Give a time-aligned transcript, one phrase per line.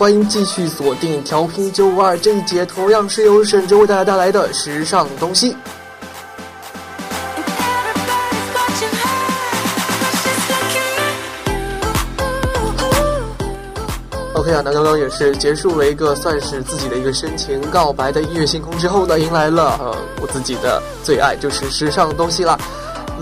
[0.00, 5.54] 欢迎继续锁定调频九五二这一节，同样是由沈哲为大家带来的时尚东西。
[14.32, 22.58] OK 啊，那刚刚也是结束了一个算是自己的一个深情告白的音乐星空之后呢，迎来了呃我自己的最爱，就是时尚东西啦。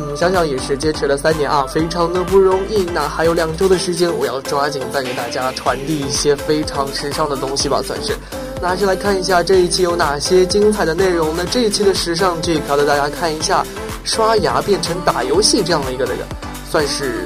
[0.01, 2.85] 嗯，想想也是坚持了三年啊，非常的不容易。
[2.95, 8.17] 那还有两周的时间，我要抓紧再给大家传递一些非常时尚的东西吧，算是。
[8.63, 11.45] 那还是来看一下这一期有哪些精彩的内容呢？
[11.51, 13.67] 这一期的时尚这一条的，大家看一下，
[14.05, 16.25] 刷牙变成打游戏这样的一个那个，
[16.71, 17.25] 算是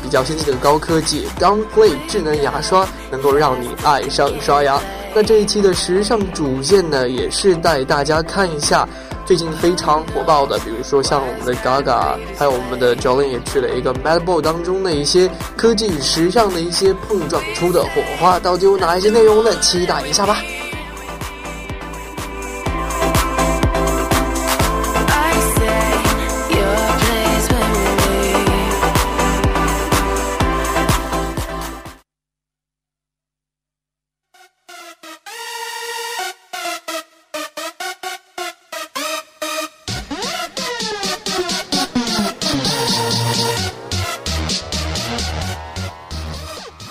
[0.00, 4.80] 比较先进的高科技 Gum Play 智能牙刷，能够让你爱上刷牙。
[5.12, 8.88] 那这一期的时尚主线呢，也是带大家看一下
[9.26, 19.50] 最近非常火爆的，比如说像我们的 Gaga，还有我们的 Jolin 也去了一个 Mad Ball 当中的一些科技与时尚的一些碰撞出的火花，到底有哪一些内容呢？
[19.60, 20.38] 期待一下吧。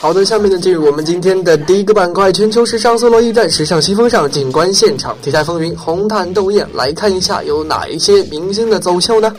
[0.04, 6.68] 好的，下面呢进入我们今天的第一个板块——全球时尚搜罗驿站时尚新风尚，景观现场，题材风云，红毯斗艳。
[6.74, 9.34] 来看一下有哪一些明星的走秀呢？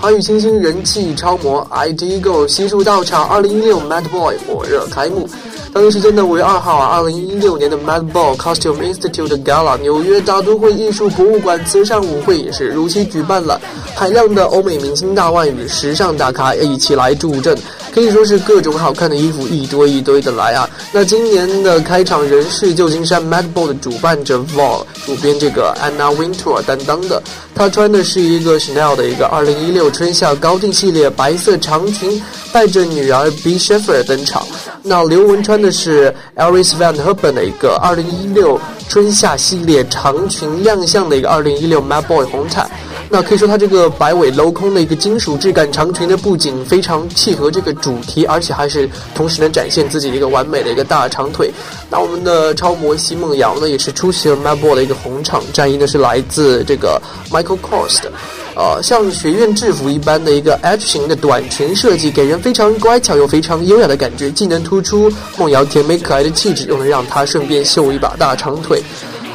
[0.00, 5.28] 华语新星人气超模 IDGO 悉数到场二零一六 Mad Boy 火热开幕。
[5.72, 13.58] 当地时间的五月二号啊，二零一六年的 Mad Ball Costume Institute Gala 纽约大都会艺术博物馆慈善舞会也是如期举办了，
[13.94, 17.56] 海量的欧美明星大腕与时尚大咖一起来助阵，
[17.90, 20.68] 可以说是各种好看的衣服一堆一堆的来啊。
[20.92, 27.22] 那今年的开场人是旧金山 Mad Ball 的主办者 Vol 主编这个 Anna Wintour 担当的，
[27.54, 32.22] 她穿的是一个 Chanel 的一个二零一六春夏高定系列白色长裙，
[32.52, 34.46] 带着女儿 B Sheffer 登场。
[34.84, 42.68] 那刘雯穿的是 Elvis Van Herpen 的一个二零一六春夏系列长裙亮相的一个二零一六 Mad Boy 红毯。
[43.12, 51.52] 那可以说，它这个摆尾镂空的一个金属质感长裙呢，不仅非常契合这个主题，而且还是同时能展现自己的一个完美的一个大长腿。
[51.90, 56.98] 那我们的超模奚梦瑶呢，也是出席了 Mad Boy 的一个红场，战衣呢是来自这个
[57.30, 58.10] Michael Kors 的。
[58.56, 68.82] 呃，像学院制服一般的一个 H 型的短裙设计，给人非常乖巧又非常优雅的感觉，既能突出梦瑶甜美可爱的气质，又能让她顺便秀一把大长腿。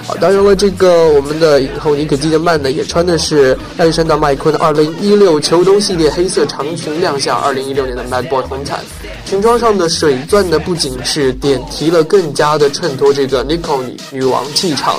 [0.08, 8.80] 啊，当然了，这个我们的影后尼可基德曼呢，也穿的是亚历山大麦昆二零一六秋冬系列黑色长裙亮相二零一六年的 Mad Boy 红毯。
[9.26, 14.96] 裙装上的水钻呢，不仅是点题了，更加的衬托这个 Nicole 女女王气场。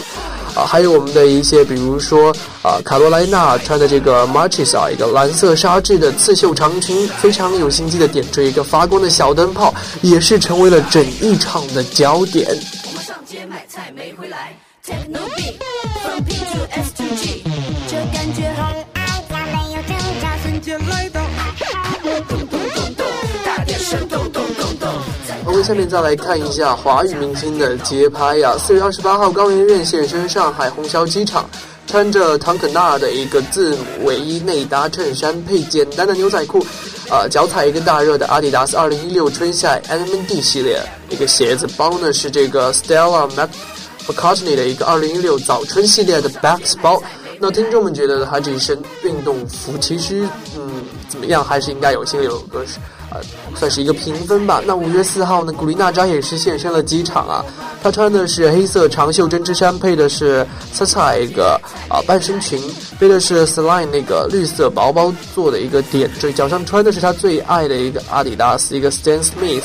[0.55, 9.73] 啊，还有我们的一些，比如说啊，卡罗莱娜穿的这个 Marches 啊，一个蓝色纱质的刺绣长裙，非常有心机的点缀一个发光的小灯泡，
[10.03, 12.49] 也是成为了整一场的焦点。
[12.89, 14.13] 我们上街买菜没
[25.45, 31.49] OK，下面再来看一下华语明星的节拍呀、四月二十八号，高圆圆现身上海虹桥机场，
[31.87, 36.65] 穿着唐肯纳的一个字母卫衣内搭衬衫，配简单的牛仔裤，
[37.11, 40.81] 呃，脚踩一个大热的阿迪达斯二零一六春夏 NMD 系列
[41.11, 43.51] 一个鞋子，包呢是这个 Stella Mac
[44.09, 47.01] McCartney 的一个二零一六早春系列的 Bags 包。
[47.41, 52.65] 那听众们觉得他这一身运动服其实嗯怎么样，还是应该有心里有个
[53.11, 53.21] 呃
[53.55, 54.61] 算是一个评分吧。
[54.67, 57.45] 那五月四号呢，古力娜扎也是现身了机场啊，
[57.81, 62.61] 她穿的是黑色长袖针织衫，配的是 s a s a 一个啊半身裙，
[62.99, 69.63] 背的是 Celine 那个绿色薄包做的一个点缀，脚上穿的是她最爱的一个阿迪达斯一个 Stan Smith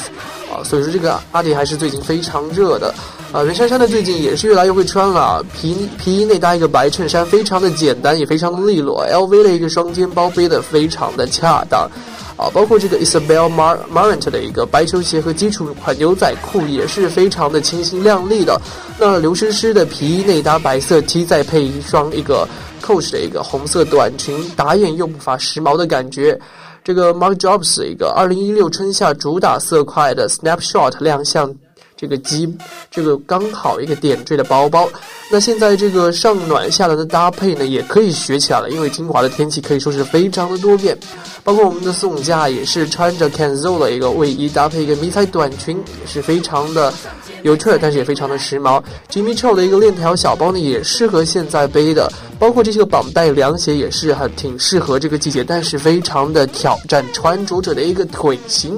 [0.53, 2.93] 啊，所以说这个阿迪还是最近非常热的。
[3.33, 9.03] 啊，袁姗姗呢最近也是越来越会穿了，皮皮衣内搭一个白衬衫，非常的简单，也非常的利落。
[9.07, 11.89] LV 的一个双肩包背的非常的恰当，
[12.38, 18.62] 啊，包括这个 Isabel Mar Marant 的一个白球鞋和基础款牛仔裤也是非常的清新亮丽的。
[19.00, 22.47] 那刘诗诗的皮衣内搭白色 T，再配一双一个
[22.83, 26.39] Coach 的一个红色短裙，打眼又不乏时髦的感觉。
[26.83, 31.56] 这个 Mark Jobs 一个二零一六春夏主打色块的 Snapshot 亮相。
[32.03, 32.53] 这个鸡，
[32.91, 34.89] 这个刚好一个点缀的包包。
[35.31, 38.69] 那现在这个上暖下凉的搭配呢，也可以学起来了。
[38.69, 40.97] 因为金华的天气可以说是非常的多变，
[41.45, 46.94] 包括我们的宋佳也是穿着 Kenzo 的一个卫衣，搭配一个迷彩短裙，也是非常的
[47.41, 48.83] 有趣，但是也非常的时髦。
[49.09, 58.77] Jimmy Choo 的一个链条小包呢，也适合现在背的，包括这些个绑带凉鞋也是很挺适合这个季节，但是非常的挑战穿着者的一个腿型。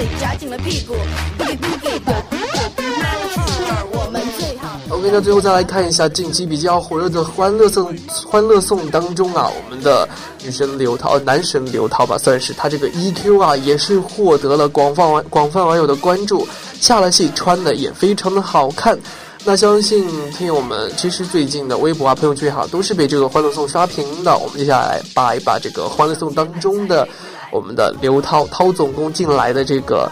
[0.00, 0.94] 表 sexy，夹紧了屁股。
[4.90, 7.94] OK，那最后再来看一下近期比较火热的《欢乐颂》
[8.26, 10.08] 《欢乐颂》当中啊，我们的
[10.42, 16.46] 女神刘涛，男神刘涛吧，算是他这个 EQ 啊，也是获得了广泛网广泛网友的关注。
[16.80, 18.98] 下了戏穿的也非常的好看。
[19.42, 24.36] 那相信听友们其实最近的微博啊、朋友圈也好，都是被这个《欢乐颂》刷屏的。
[24.36, 27.06] 我们接下来扒一扒这个《欢乐颂》当中的。
[27.50, 30.10] 我们的刘涛涛总工进来的这个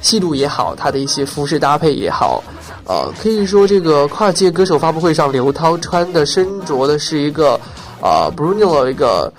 [0.00, 2.42] 戏路也好，他的一些服饰搭配也好，
[2.84, 7.60] 呃，可以说这个跨界歌手发布会上，刘涛穿的身着的是一个
[8.00, 9.32] 呃 Bruno 的一个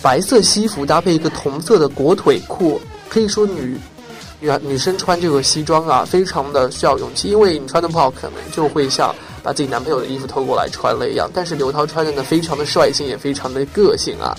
[0.00, 2.80] 白色西服，搭配一个同色的裹腿裤。
[3.08, 3.76] 可以说女
[4.38, 11.28] 女女生穿这个西装啊，非常的需要勇气，因为你穿的不好，可能就会像把自己男朋友的衣服偷过来穿了一样。
[11.34, 14.34] 但是刘涛穿的呢，非常的率性，也非常的个性啊。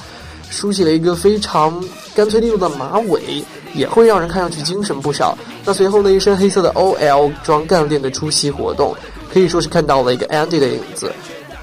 [0.52, 1.84] 梳起了一个非常
[2.14, 3.44] 干脆利落的马尾，
[3.74, 5.36] 也会让人看上去精神不少。
[5.66, 8.94] 那随后呢，一身黑色的 OL 装干练的出席活动，
[9.34, 11.12] 可以说是看到了一个 Andy 的影子。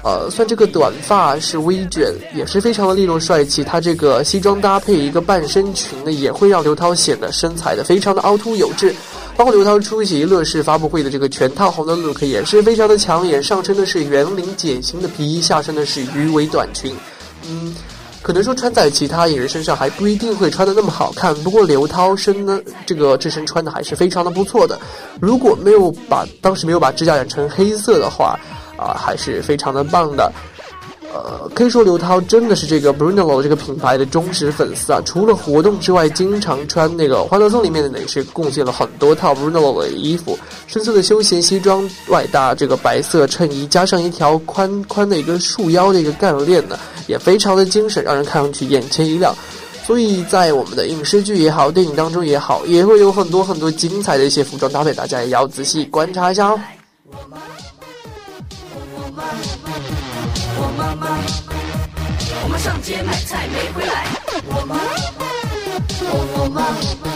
[0.01, 3.63] 呃，算这个短发是微卷，也是非常的利落帅气。
[3.65, 8.95] 他这个西装搭配一个半身裙呢，也会让刘涛显得身材的非常的凹凸有致。
[9.35, 16.95] 包括刘涛出席乐视发布会的这个全套红的 look 也是非常的抢眼，上身的是圆领茧型的皮衣，下身的是鱼尾短裙。
[17.45, 17.75] 嗯。
[18.21, 24.77] 可能说穿在其他演员身上还不一定会穿的那么好看，不过刘涛身呢，这个这身穿的还是非常的不错的。
[25.21, 28.37] 如果没有把当时没有把指甲染成黑色的话，
[28.77, 30.31] 啊，还是非常的棒的。
[31.11, 35.01] 呃，可以说刘涛真的是这个 Bruno 这个品牌的忠实粉丝啊。
[35.03, 40.37] 除了活动之外，经常穿那个《欢乐颂》里面的，也是贡献了很多套 Bruno 的衣服。
[40.67, 49.33] 深色的休闲西装外搭这个白色衬衣，加上一条宽宽的一个束腰的一个干练呢，也非常的精神，让人看上去眼前一亮。
[49.83, 56.59] 所以在我们的影视剧也好，电影当中也好，也会有很多很多精彩的一些服装搭配，大家也要仔细观察一下哦。
[60.79, 61.07] 妈妈，
[62.41, 64.05] 我妈上街买菜没回来。
[64.45, 64.75] 我妈，
[66.09, 67.08] 我我妈。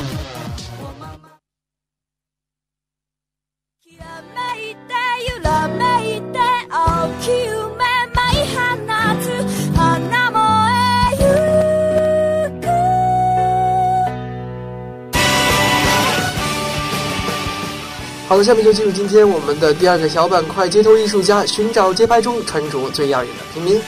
[18.34, 23.80] 好了，下面就进入今天我们的第二个小板块——街头艺术家寻找街拍中穿着最耀眼的平民。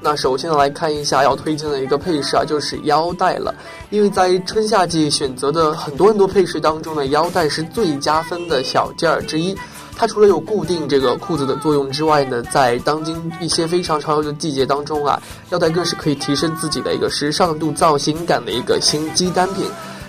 [0.00, 3.52] 那首先来看一下要推荐的一个配饰啊，就是腰带了。
[3.90, 9.58] 因为在春夏季选择的很多很多配饰当中呢，腰带是最加分的小件儿之一。
[9.98, 19.66] 它除了有固定这个裤子的作用之外呢，在当今一些非常潮流的季节当中啊，腰带更是可以提升自己的一个时尚度、造型感的一个新机单品，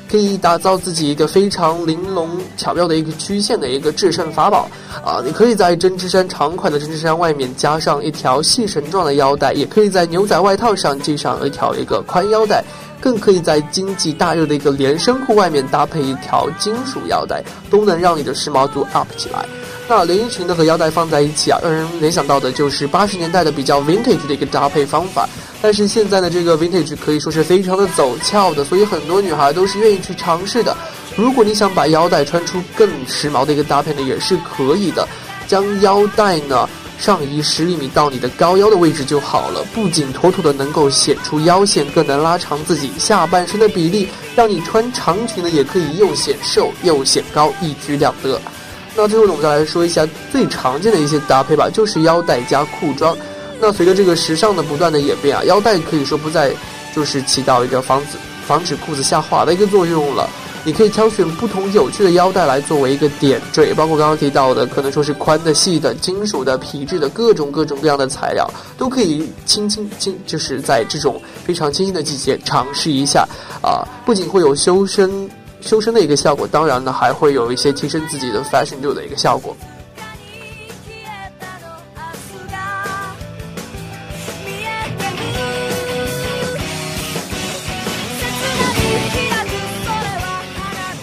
[0.07, 4.69] 可以打造自己一个非常玲珑巧妙的一个曲线的一个制胜法宝
[5.03, 5.23] 啊！
[5.25, 12.63] 你可以在针织衫长款的针织衫外面加上一条细绳状的腰带，也可以在牛仔外套上系上一条一个宽腰带，
[13.01, 19.43] 更可以在经济大热的一个连身裤外面搭配一条金属腰带，都能让你的时髦度 up 起来。
[19.91, 25.27] 那连衣裙呢和腰带放在一起啊，让人联想到的就是八十年代的比较 vintage 的一个搭配方法。
[25.63, 30.77] 但是现在的这个 vintage 可以说是非常的走俏的，所以很多女孩都是愿意去尝试的。
[31.15, 35.07] 如果你想把腰带穿出更时髦的一个搭配呢，也是可以的。
[35.47, 36.69] 将腰带呢
[36.99, 48.39] 上移十厘米到你的高腰的位置就好了，不仅妥妥的能够显出腰线，更能拉长自己下半身的比例，让你穿长裙呢也可以又显瘦又显高，一举两得。
[49.01, 53.15] 那最后呢，我们再来说一下最常见的一些搭配吧，就是腰带加裤装。
[53.57, 56.51] 那随着这个时尚的不断的演变啊，腰带可以说不再
[56.93, 60.29] 就是起到一个防止防止裤子下滑的一个作用了。
[60.65, 68.45] 你可以挑选不同有趣的腰带来作为一个点缀，包括刚刚提到的，可能说是宽的、细的、金属的、皮质的各种各种各样的材料，
[68.77, 73.25] 都可以轻轻轻，就是在这种非常清新的季节尝试一下
[73.61, 73.87] 啊！
[74.05, 75.29] 不仅会有修身。
[75.61, 79.55] 修身的一个效果，当然呢，还会有一些提升自己的 fashion 度的一个效果。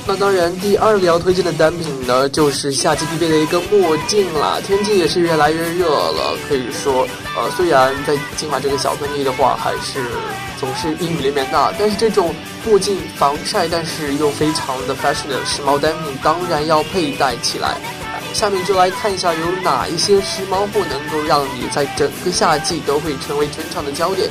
[0.08, 4.60] 那当然，第二个要推荐的单品呢，就是夏季必备的一个墨镜啦。
[4.64, 7.04] 天气也是越来越热了，可以说，
[7.36, 10.04] 呃，虽然在金华这个小盆地的话，还是
[10.58, 12.34] 总是阴雨连绵的，但是这种
[12.64, 17.76] 墨镜防晒，但是又非常的 fashion 的时髦单品，当然要佩戴起来。
[18.32, 24.28] 下面就来看一下有哪一些时髦货能够让你在整个夏季都会成为全场的焦点。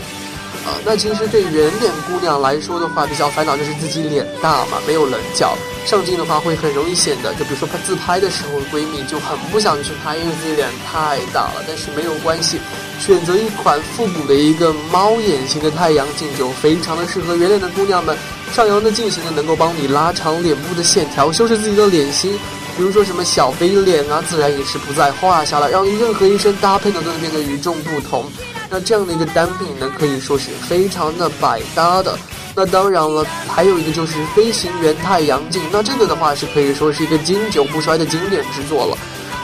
[0.66, 5.56] 啊，那其实对圆脸姑娘来说的话，比较烦恼就是自己脸大嘛，没有棱角，
[5.86, 11.64] 上镜的话会很容易显得，就比如说拍自拍的时候，闺蜜就很不想去拍，因为自己脸太大了。
[11.68, 12.60] 但是没有关系，
[13.00, 18.18] 选择一款复古的一个猫眼型的太阳镜，就非常的适合圆脸的姑娘们。
[18.52, 22.32] 上扬的镜型呢，能够帮你拉长脸部的线条，修饰自己的脸型。
[22.76, 28.26] 比如说什么小 V 脸啊，自然也是不在话下了，让你任何一身搭配呢都能变得与众不同。
[28.70, 32.18] 那这样的一个单品呢，可以说是非常的百搭的。
[32.56, 35.62] 那当然了，还有一个就是飞行员太阳镜。
[35.72, 38.98] 那这个的话是可以说是一个经久不衰的经典之作了。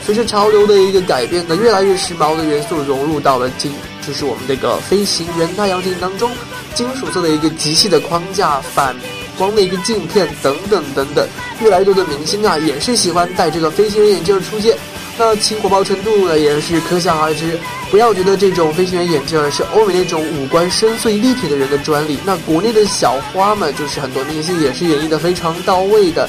[0.03, 3.71] 随着潮流的一个改变呢，越来越时髦的元素融入到了镜，
[4.07, 6.31] 就是我们这个飞行员太阳镜当中，
[6.73, 8.95] 金属色的一个极细的框架，反
[9.37, 11.27] 光的一个镜片等等等等，
[11.61, 14.75] 越来越多的明星啊也是喜欢戴这个飞行员眼镜出现。
[15.23, 17.55] 那其火爆程度呢，也是可想而知。
[17.91, 26.27] 不要觉得这种飞行员眼镜是欧美那种五官深邃立体的人的专利，那国内的小花们，就是很多明星也是演绎的非常到位的。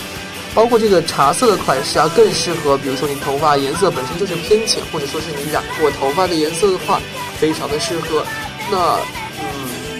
[0.55, 7.01] 包括这个茶色的款式啊，更适合，比如说你头发颜色本身就是偏浅，或者说是你染过头发的颜色的话，
[7.41, 8.23] 非常的适合。
[8.71, 8.99] 那。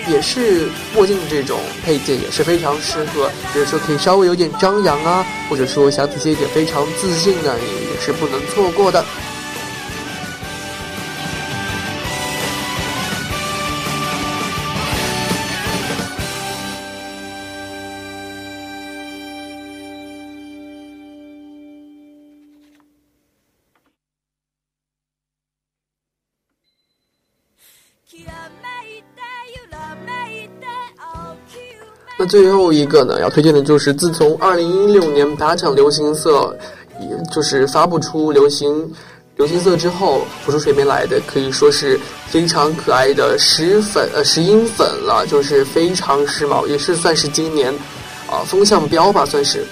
[0.09, 9.05] 也是墨镜这种配件也是非常适合，比如说可以稍微有点张扬啊，或者说想体现一点非常自信的，也是不能错过的。
[32.19, 36.57] 那最后一个呢，要推荐的就是自从二零一六年打场流行色，
[37.01, 38.93] 也就是发布出流行
[39.37, 47.73] 流行色之后，浮出水面来的，可以说是非常可爱的石粉呃石英粉了，就是非常时髦，也是算是今年
[48.31, 49.65] 啊风向标吧，算是。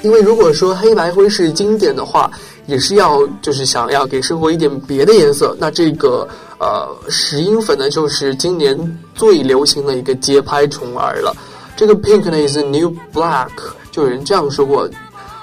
[0.00, 2.30] 因为如果说黑白灰是经典的话，
[2.66, 6.26] 也是要就是想要给生活一点别的颜色，那这个。
[6.62, 8.78] 呃，石英粉呢，就是今年
[9.16, 11.34] 最流行的一个街拍宠儿了。
[11.76, 13.48] 这个 pink 呢，is new black，
[13.90, 14.88] 就有人这样说过，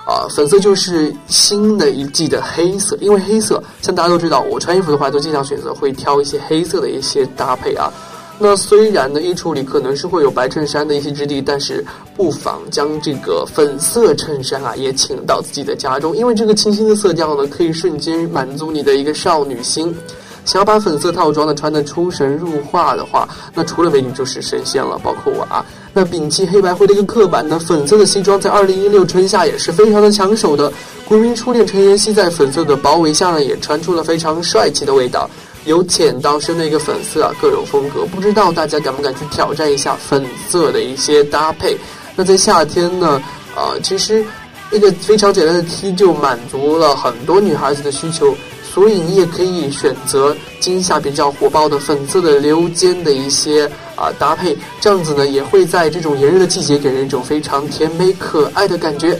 [0.07, 2.97] 啊，粉色就是新的一季的黑色。
[3.01, 7.91] 因为黑色，像大家都知道，我穿衣服的话，都经常选择会挑一些黑色的一些搭配啊。
[8.37, 11.85] 那虽然呢，衣橱里可能是会有白衬衫的一些质地，但是
[12.15, 19.93] 不妨将这个粉色衬衫啊，也请到自己的家中，因为这个清新的色调呢，可以瞬间满足你的一个少女心。
[20.49, 25.63] 想要把粉色套装呢穿得出神入化的话，那除了美女就是神仙了，包括我啊。
[25.93, 30.73] 那摒弃黑白灰的一个刻板呢，粉色的西装在二零一六春夏也是非常的抢手的。
[31.05, 35.29] 国民初恋陈妍希在粉色的包围下呢，也穿出了非常帅气的味道，
[35.65, 38.03] 由浅到深的一个粉色啊，各种风格。
[38.07, 41.77] 不知道大家敢不敢去挑战一下粉色的一些搭配？
[42.15, 43.21] 那在夏天呢，
[43.55, 44.25] 呃，其实
[44.71, 48.35] 一个非常简单的 T 就满足了很多女孩子的需求。
[48.79, 59.19] 所以你也可以选择今夏比较火爆的粉色的流肩的一些啊搭配，这样子呢也会在这种炎热的季节给人一种非常甜美可爱的感觉。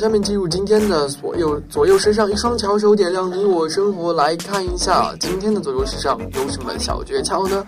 [0.00, 7.62] 下面进入今天的所右左右时尚，一双巧手点亮你我生活，来看一下今天的左右时尚有什么小诀窍呢？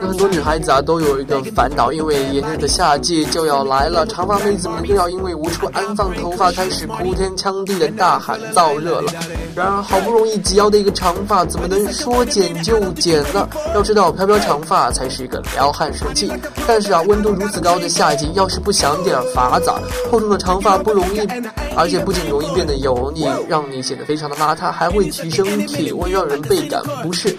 [0.00, 9.12] 很多女孩子啊都有一个烦恼，因为炎热的夏季就要来了，长发妹子们又要因为无处安放头发，开始哭天抢地的大喊燥热了。
[9.54, 13.48] 然而好不容易及腰的一个长发，怎么能说剪就剪呢？
[13.74, 16.32] 要知道，飘飘长发才是一个撩汉神器。
[16.66, 19.72] 但是啊，温度如此高的夏季，要是不想点法子，
[20.10, 21.20] 厚重的长发不容易，
[21.76, 27.36] 而且不仅容易变得油腻，让你显得非常的邋遢，还会提升体温，让人倍感不适。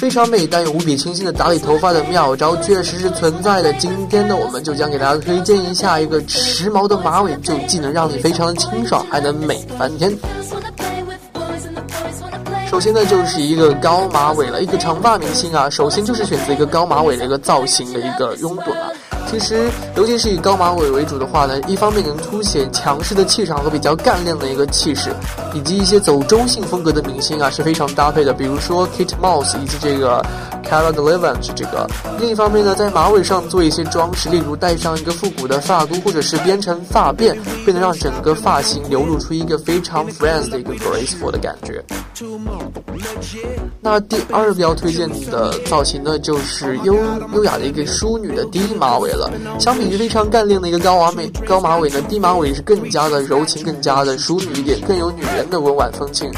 [0.00, 3.70] 非常美但又无比清新的打理头发的妙招确实是存在的。
[3.74, 10.10] 今天呢，我们就将给大家推荐一下一个时髦的马尾，就既能让你非常的清爽，还能美翻天。
[12.70, 14.62] 首先呢，就是一个高马尾了。
[14.62, 18.88] 一个长发明星啊，首先就是选择一个高马尾的一个造型的一个拥趸啊。
[19.28, 25.10] 其实，尤其是以高马尾为主的话呢，一方面能凸显强势的气场和比较干练的一个气势，
[25.54, 30.20] 以及一些走中性风格的明星啊是非常搭配的，比如说 Kate Moss 以及这个
[30.64, 31.88] Cara Delevingne 这个。
[32.18, 41.84] 另一方面呢，在马尾上做一些装饰，例如戴上一个复古的发箍，或者是编成发辫，便能让整个发型流露出一个非常 Friends 的一个 graceful 的感觉。
[43.80, 46.94] 那第二个要推荐的造型呢，就是优
[47.32, 49.30] 优雅的一个淑女的低马尾了。
[49.58, 56.30] 相比于非常干练的一个高马尾，高马尾呢，低马尾是更加的柔情，更加的淑女一点，更有女人的温婉风情。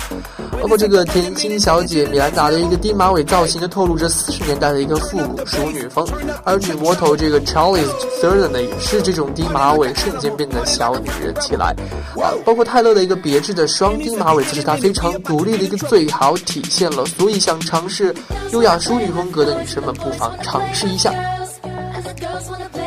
[0.61, 6.07] 包括这个甜心小姐米兰达的一个低马尾造型，就透露着四十年代的一个复古淑女风。
[6.45, 7.85] 而女魔头这个 Charlie
[8.21, 11.75] Theron 呢，也是这种低马尾瞬间变得小女人起来。
[12.15, 17.05] 啊，包括泰勒的一个别致的双低马尾，就是她非常独立的一个最好体现了。
[17.07, 18.15] 所以想尝试
[18.53, 21.13] 优雅淑女风格的女生们，不妨尝试一下。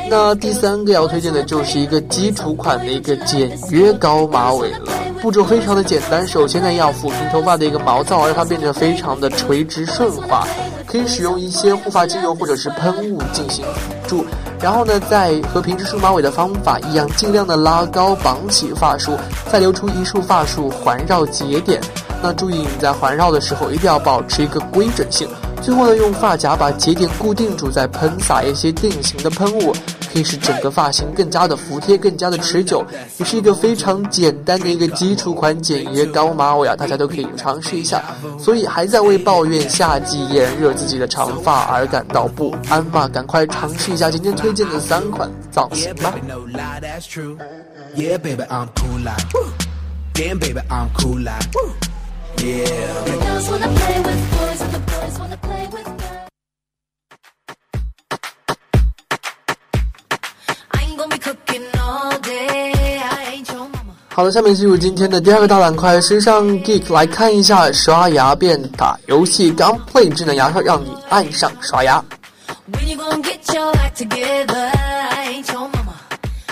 [0.09, 6.27] 那第三个要推荐的就是一个基础款的一个简约高马尾了，步骤非常的简单。
[6.27, 10.47] 首先呢，要抚平头发的一个毛躁，让它变得非常的垂直顺滑。
[10.87, 14.25] 可以使用一些护发精油或者是喷雾进行辅助。
[14.61, 19.17] 然后呢，再和平时梳马尾的方法一样，尽量的拉高绑起发束，
[19.51, 21.81] 再留出一束发束环绕节点。
[22.21, 25.27] 那注意你在环绕的时候一定要保持一个规整性。
[25.61, 29.73] 最后呢，用发夹把节点固定住，再喷洒一些定型的喷雾，
[30.13, 32.85] 可以使整个发型更加的服帖，更加的持久。
[33.17, 38.03] 也是一个非常简单的一个基础款简约高马尾啊，大家都可以尝试一下。
[38.39, 43.07] 所以还在为抱怨夏季炎热自己的长发而感到不安吗？
[43.07, 46.13] 赶快尝试一下今天推荐的三款造型吧。
[46.27, 47.37] No lie, that's true.
[47.95, 48.69] Yeah, baby, I'm
[52.37, 53.03] Yeah.
[53.25, 56.29] Girls wanna play with boys and the boys wanna play with girls.
[60.71, 63.01] I ain't gonna be cooking all day.
[63.01, 63.93] I ain't your mama.
[64.09, 72.03] 好的，下面进入今天的第二个大板块——时尚 Geek，来看一下刷牙变打游戏 Gunplay 智能牙刷，让你爱上刷牙。
[72.71, 74.71] When you gonna get your act together?
[75.09, 75.93] I ain't your mama.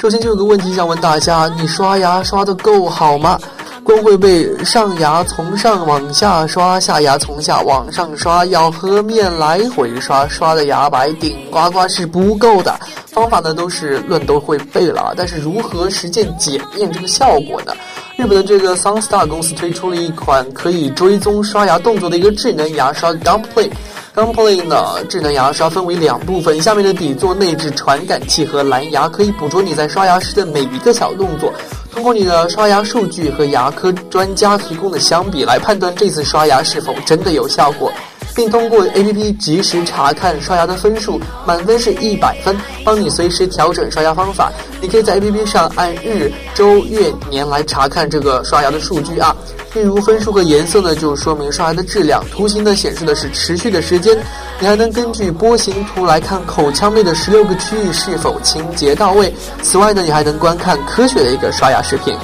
[0.01, 3.39] 首先就有个问题想问大家：你刷牙刷的够好吗？
[3.83, 12.73] 光会被上牙从上往下刷，下牙从下往上刷，咬合面来回刷，刷的牙白顶呱呱是不够的。
[13.07, 17.73] 方法呢都是论都会背了，但是如何实践检验这个效果呢？
[18.15, 23.69] 日本的这个 Sunstar 公司推出了一款可以追踪刷牙动作的一个智能牙刷 Gunplay。
[24.15, 31.51] Complain 呢，智能牙刷分为两部分，下面的底座内置传感器和蓝牙，可以捕捉你在刷牙时的每一个小动作。
[31.91, 37.91] 通过你的刷牙数据和牙科专家提供的相比来判断这次刷牙是否真的有效果，
[38.35, 44.51] 并通过 APP 及时查看刷牙的分数，满分是一百分，帮你随时调整刷牙方法。
[44.79, 49.35] 你可以在 APP 上按日、周、月、年来查看这个刷牙的数据啊。
[49.73, 54.15] 例如分数和颜色呢，就说明刷牙的质量；图形呢，显示的是持续的时间。
[54.59, 59.33] 你还能根据波形图来看口腔内的十六个区域是否清洁到位。
[59.63, 62.15] 此外呢，你还能观看科学的一个刷牙视频。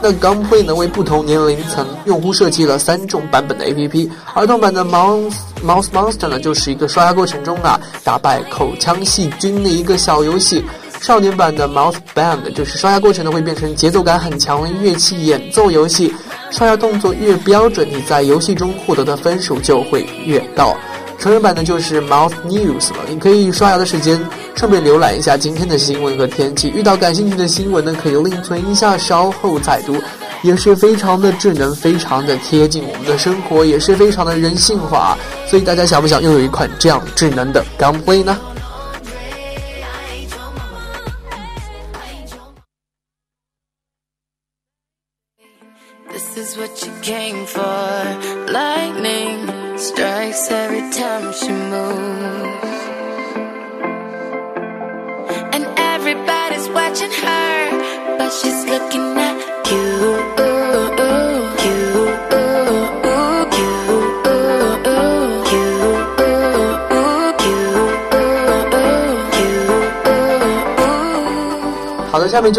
[0.00, 4.08] 那 Gumplay 呢，为不同年龄层用户设计了三种版本的 APP。
[4.34, 5.32] 儿童版的 Mouse
[5.64, 10.62] Mouse Monster 呢，就是一个刷牙过程中啊打败口腔细菌的一个小游戏。
[11.00, 16.12] 少年版的 Mouth Band 就是刷牙过程呢会变成节奏感很强的乐器演奏游戏，
[16.50, 20.76] 刷牙动作越标准，你在游戏中获得的分数就会越高。
[21.18, 22.98] 成人版呢就是 Mouth News 了。
[23.08, 24.20] 你可以刷牙的时间
[24.54, 26.70] 顺便浏览一下今天的新闻和天气。
[26.70, 29.96] 遇到感兴趣的新闻呢，可以另存一下，稍后再读。
[30.42, 35.18] 也是非常的智能，非常的贴近我们的生活，也是非常的人性化。
[35.48, 38.38] 所以大家想不想拥有一款这样智能的 Gunplay 呢？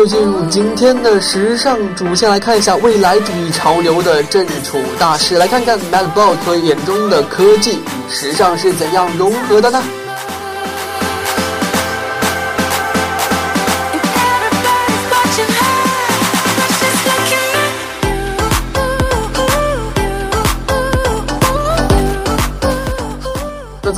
[0.10, 9.84] 进入今天的时尚主线，来看一下未来主义潮流的正处大势，来看看 MacBook 眼中的科技与时尚是怎样融合的呢？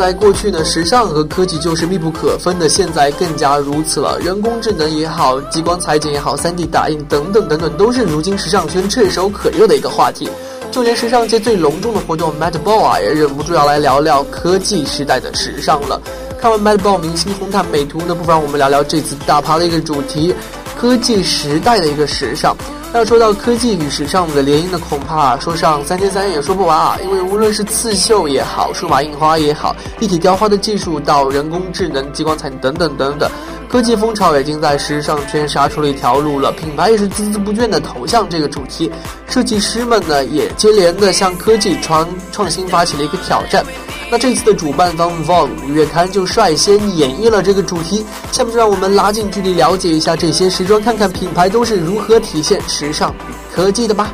[0.01, 4.17] 在过去呢，时尚和科技就是密不可分的，现在更加如此了。
[4.19, 10.27] 人工智能也好，激光裁剪也好，3D 打印等等等等，都是如今时尚圈炙手可热的一个话题。
[10.71, 16.01] 就连时尚界最隆重的活动 Mad Ball 啊，也忍不住要来聊聊科技时代的时尚了。
[16.39, 20.33] 看完 Mad Ball 明星红毯美图呢，不妨我们聊聊这次大趴的一个主题——
[20.75, 22.57] 科技时代的一个时尚。
[22.93, 26.97] 那说到科技与时尚的联姻呢，恐怕说上三天三夜也说不完啊！
[27.01, 33.31] 因为无论是刺绣也好，数码印花也好，立体雕花的技术到人工智能、激光彩等等等等，
[33.69, 36.51] 科技风潮已经在时尚圈杀出了一条路了。
[36.51, 38.91] 品牌也是孜孜不倦地投向这个主题，
[39.29, 43.65] 设计师们呢也接连的向科技创创新发起了一个挑战。
[44.13, 54.11] 那这次的主办方 Vogue 月刊就率先演绎了这个主题，下面就让我们拉近距离了解一下这些时装，看看品牌都是如何体现时尚与科技的吧。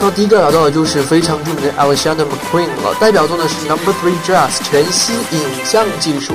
[0.00, 6.34] 那第一个聊到的就是非常著名的 Alexander McQueen 了，代表作呢是 Number Three Dress 全息影像技术。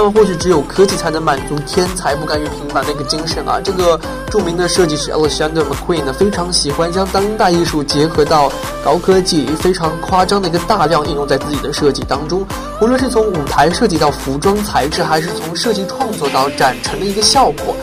[0.00, 3.60] 那么或许只有科技才能满足天才不甘于平凡的一个精神啊！
[3.60, 3.98] 这个
[4.30, 8.48] 著名的设计师 Alexander McQueen 呢，非常喜欢将当代艺术结合到
[8.84, 12.46] 高科技，非常夸张的一个大量应用在自己的设计当中。
[12.80, 17.74] 无论是从舞台设计到服装材质，还是从设计创作到展陈的一个效果。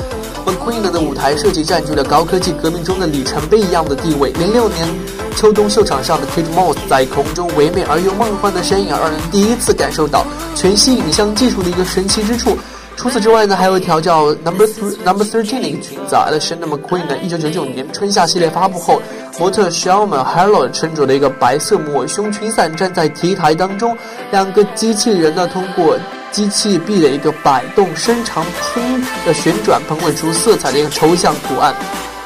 [0.46, 4.30] McQueen 的舞台设计占据了高科技革命中的里程碑一样的地位。
[4.34, 4.88] 零六年
[5.36, 12.58] 秋冬秀场上的 Kate Moss 在空中唯美而又梦幻的身影，让人第一次感受到全息影像技术的一个神奇之处。
[12.98, 19.02] 除此之外呢，还有一条叫 Number Three Number Thirteen 的一个裙子啊，Alexander McQueen 呢，一九九九年春夏系列发布后，
[19.38, 23.98] 模特 Shelma Harlow 穿着了一个白色抹胸裙伞站在 T 台当中，
[24.32, 25.98] 两个机器人呢通过
[26.32, 31.74] 机器臂的一个摆动伸长喷的旋转，喷绘出色彩的一个抽象图案。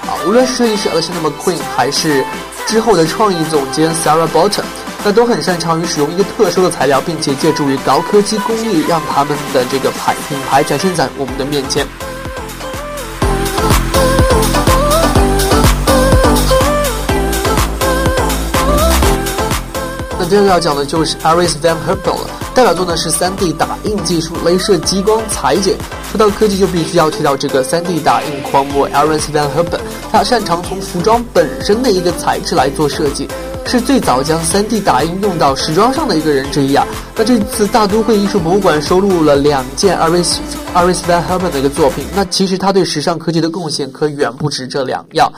[0.02, 2.26] 啊，无论是设计师 Alexander McQueen 还是
[2.66, 4.64] 之后的创意总监 Sarah Bolton，
[5.04, 11.86] 那都很擅长于使用一个特殊的材料，并且借助于高科技工艺，让他们的这个牌品牌展现在我们的面前。
[20.18, 25.78] 那第二个要讲的就是 Iris Van Herpen 了，代表作呢是 3D 打印技术、镭射激光裁剪。
[26.12, 29.80] 说到科技，就必须要提到这个 3D 打印狂魔 Iris Van heben
[30.12, 33.30] 他擅长从服装本身的一个材质来做设计，
[33.65, 36.86] 是最早将 3D 打印用到时装上的一个人之一啊。
[37.15, 40.39] 那这次大都会艺术博物馆收录了两件 Iris
[40.76, 45.32] Iris Van heben 的一个作品，那其实他对时尚科技的贡献可远不止这两样。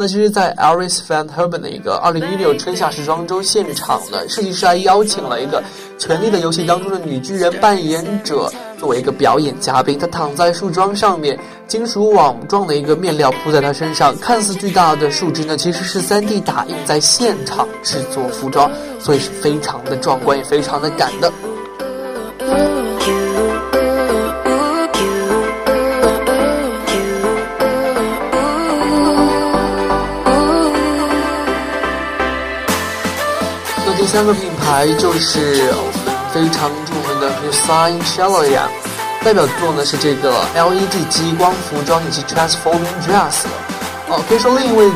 [0.00, 5.60] 那其实，在 Iris Van Herpen 的一个2016春夏时装周现场呢，设计师还邀请了一个
[6.00, 9.98] 《权力的游戏》当中的女巨人扮演者作为一个表演嘉宾。
[9.98, 21.32] 她躺在树桩上面，金属网状的一个面料铺在她身上，看似巨大的树枝呢，其实是 3D 打印在现场制作服装，所以是非常的壮观，也非常的赶的。
[33.98, 38.68] 第三个品牌就是我们非常著名的 Hussein Chalayan，
[39.24, 43.42] 代表作呢是这个 LED 激光服装以及 Transforming Dress。
[44.08, 44.88] 哦，可以说另一位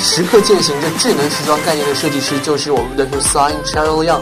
[0.00, 4.18] 时刻践行着智能时装概念的设计师就是我们的 Hussein Chalayan。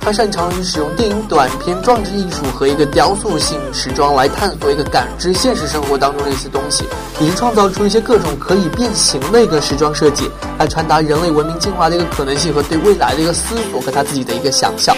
[0.00, 6.84] 他擅长于使用电影短片装置艺术和一个雕塑性时装来探索一个感知现实生活当中的一些东西，
[7.20, 14.96] 以及创造出一些各种可以变形的一个时装设计，来传达人类文明进化的一个可能性和对未来的一个思索和他自己的一个想象。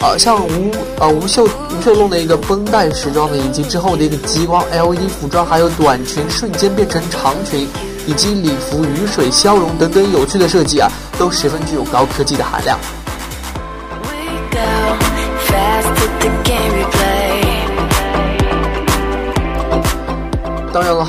[0.00, 7.68] 呃，像无呃无袖无袖弄的一个绷带时装的，以及之后的一个极光 LED 服装，还有短裙瞬间变成长裙，
[8.06, 12.78] 以及礼服雨水消融等等有趣的设计啊，都十分具有高科技的含量。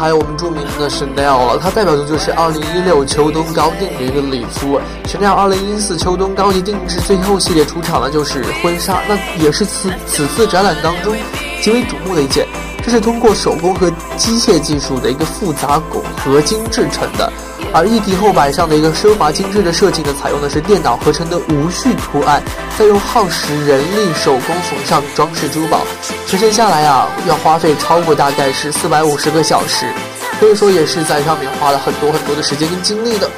[0.02, 4.82] 还有我们著名的 Chanel 了，它代表的就是2016秋冬高定的一个礼服。
[5.06, 11.16] Chanel 2014秋冬高级定制最后系列出场的就是婚纱，那也是此此次展览当中
[11.62, 12.48] 极为瞩目的一件。
[12.84, 17.32] 这是通过手工和机械技术的一个复杂拱合金制成的。
[17.74, 22.44] 而一体后摆上的一个奢华精致的设计呢，采用的是电脑合成的无序图案，
[22.78, 25.82] 再用耗时人力手工缝上装饰珠宝，
[26.28, 29.86] 实现下来啊，要花费超过大概是四百五十个小时，
[30.40, 33.30] 所以说也是在上面花了很多很多的时间跟精力的。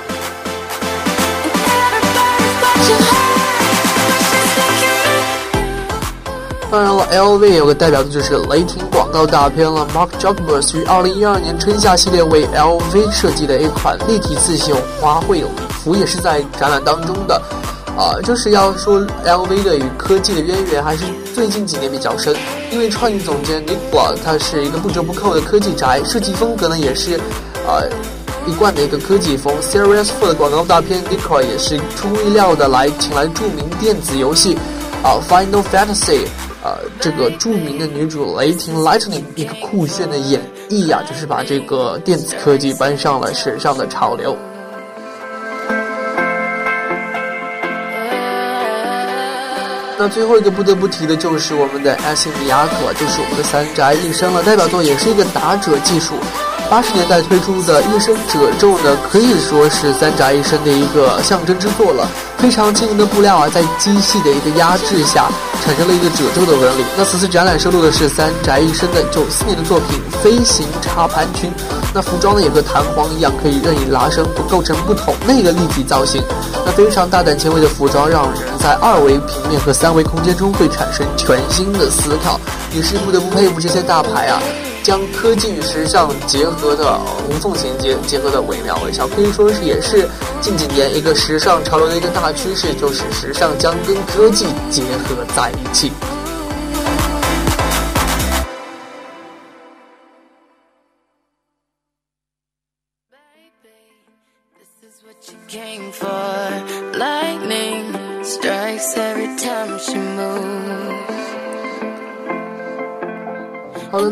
[6.74, 9.88] 当然了，LV 有个代表的就是雷霆广告大片了。
[9.94, 17.40] Mark Jacobs 于二零一二年春夏系列为 LV 设计的一款立体刺绣花卉礼服，也是在展览当中的。
[17.96, 21.04] 啊，就是要说 LV 的与科技的渊源还是
[21.36, 22.36] 最近几年比较深，
[22.72, 27.20] 因为创意总监 Nick b l a 他是一个不折不扣的科技宅，设计风格呢也是，
[27.68, 27.88] 呃，
[28.48, 29.54] 一贯的一个科技风。
[29.62, 34.58] Serious f o r 的广告大片 Nick 也是出乎意料的来请来著名电子游戏，
[35.04, 36.26] 啊，Final Fantasy。
[36.64, 44.38] 呃，这个著名的女主雷霆 Lightning 一个酷炫的演绎呀，就是把这个电子科技搬上了时尚的潮流。
[50.00, 56.16] 那最后一个不得不提的就是我们的艾辛米亚可，就是我们的三宅一生了，代表作也是一个打者技术。
[56.74, 62.10] 八十年代推出的一生褶皱呢，可以说是三宅一生的一个象征之作了。
[62.40, 65.30] 非常轻盈的布料啊，在机器的一个压制下，
[65.64, 66.84] 产生了一个褶皱的纹理。
[66.98, 71.48] 那此次展览收录的是三宅一生的九四年的作品《飞行插盘裙》。
[71.94, 76.24] 那服装呢，也和弹簧一样，可以任意拉伸，不构成不同的一个立体造型。
[76.66, 82.40] 那非常大胆前卫的服装，让人在二维平面和三维空间中会产生全新的思考。
[82.74, 84.42] 也是不得不佩服这些大牌啊。
[84.84, 90.08] 将科技与时尚结合的无缝衔接，结合的惟妙惟肖，可以说是也是
[90.42, 95.92] 近几年一个时尚潮流的一个大趋势，就是时尚将跟科技结合在一起。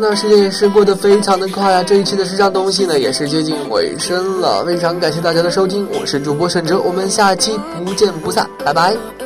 [0.02, 1.80] 那时间也是过得非常的快啊！
[1.80, 4.64] 这一期的时尚东西呢，也是接近尾声了。
[4.64, 9.21] 非常感谢大家的收听，我是主播沈哲，我们下期不见不散，拜拜。